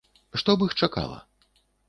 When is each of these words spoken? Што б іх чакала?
Што 0.41 0.55
б 0.61 0.67
іх 0.69 0.73
чакала? 0.87 1.21